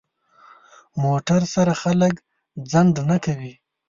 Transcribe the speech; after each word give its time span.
موټر 1.03 1.41
سره 1.53 1.73
خلک 1.81 2.13
ځنډ 2.71 2.95
نه 3.09 3.17
کوي. 3.25 3.53